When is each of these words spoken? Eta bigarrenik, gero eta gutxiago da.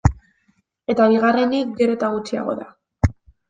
Eta 0.93 1.07
bigarrenik, 1.11 1.77
gero 1.83 1.97
eta 1.99 2.13
gutxiago 2.17 2.61
da. 2.65 2.71